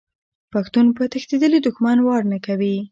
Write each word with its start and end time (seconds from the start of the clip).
پښتون 0.53 0.85
په 0.97 1.03
تښتیدلي 1.11 1.59
دښمن 1.61 1.97
وار 2.07 2.23
نه 2.31 2.37
کوي. 2.45 2.75